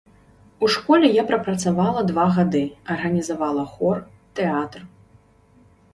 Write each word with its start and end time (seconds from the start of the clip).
У 0.67 0.67
школе 0.75 1.07
я 1.21 1.25
прапрацавала 1.31 2.01
два 2.11 2.25
гады, 2.37 2.61
арганізавала 2.97 3.63
хор, 3.75 3.97
тэатр. 4.41 4.81